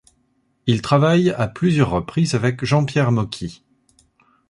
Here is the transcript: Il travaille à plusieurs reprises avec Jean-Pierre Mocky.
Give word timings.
Il 0.65 0.81
travaille 0.81 1.29
à 1.29 1.47
plusieurs 1.47 1.91
reprises 1.91 2.33
avec 2.33 2.65
Jean-Pierre 2.65 3.11
Mocky. 3.11 3.61